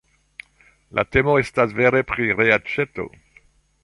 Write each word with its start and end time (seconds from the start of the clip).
La 0.99 1.03
temo 1.15 1.35
estas 1.41 1.75
vere 1.81 2.01
pri 2.13 2.27
reaĉeto! 2.39 3.07